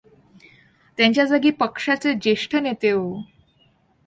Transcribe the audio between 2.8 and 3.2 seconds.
ओ.